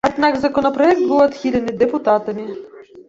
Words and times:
Аднак 0.07 0.37
законапраект 0.45 1.03
быў 1.11 1.19
адхілены 1.27 1.77
дэпутатамі. 1.83 2.47